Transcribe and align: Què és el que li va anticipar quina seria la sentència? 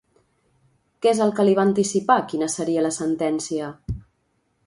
Què 1.05 1.09
és 1.11 1.19
el 1.25 1.33
que 1.39 1.45
li 1.49 1.53
va 1.59 1.65
anticipar 1.69 2.17
quina 2.33 2.49
seria 2.55 2.85
la 2.87 2.93
sentència? 2.97 3.71